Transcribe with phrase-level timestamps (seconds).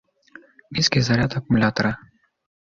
[0.71, 1.97] Низкий заряд аккумулятора